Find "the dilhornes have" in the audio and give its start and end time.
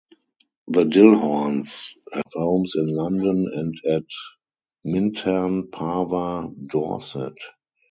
0.67-2.23